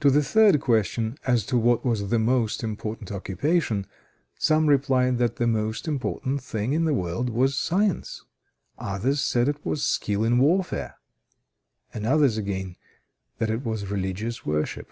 [0.00, 3.86] To the third question, as to what was the most important occupation:
[4.38, 8.24] some replied that the most important thing in the world was science.
[8.78, 10.94] Others said it was skill in warfare;
[11.92, 12.76] and others, again,
[13.36, 14.90] that it was religious worship.